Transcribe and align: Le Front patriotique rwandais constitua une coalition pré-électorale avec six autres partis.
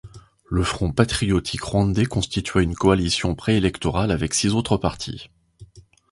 Le 0.49 0.63
Front 0.63 0.89
patriotique 0.91 1.61
rwandais 1.61 2.05
constitua 2.07 2.61
une 2.63 2.73
coalition 2.73 3.35
pré-électorale 3.35 4.09
avec 4.09 4.33
six 4.33 4.55
autres 4.55 4.77
partis. 4.77 5.29